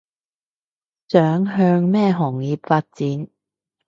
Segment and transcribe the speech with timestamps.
[1.09, 3.27] 想向咩行業發展